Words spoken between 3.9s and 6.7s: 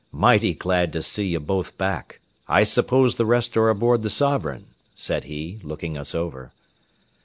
the Sovereign" said he, looking us over.